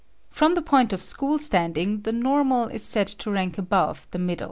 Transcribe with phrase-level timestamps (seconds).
[0.31, 4.39] From the point of school standing the normal is said to rank above the middle.